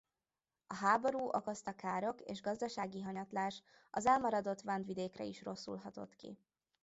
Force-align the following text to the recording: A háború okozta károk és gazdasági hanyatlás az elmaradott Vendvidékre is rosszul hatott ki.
A 0.67 0.75
háború 0.75 1.19
okozta 1.25 1.73
károk 1.75 2.21
és 2.21 2.41
gazdasági 2.41 3.01
hanyatlás 3.01 3.61
az 3.91 4.05
elmaradott 4.05 4.61
Vendvidékre 4.61 5.23
is 5.23 5.43
rosszul 5.43 5.77
hatott 5.77 6.15
ki. 6.15 6.39